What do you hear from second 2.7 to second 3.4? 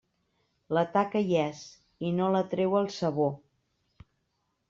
el sabó.